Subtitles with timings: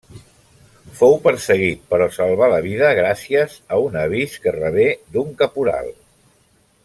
[1.01, 5.93] Fou perseguit però salvà la vida gràcies a un avís que rebé d'un caporal.